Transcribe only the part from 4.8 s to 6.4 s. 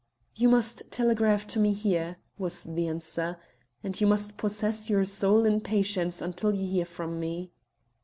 your soul in patience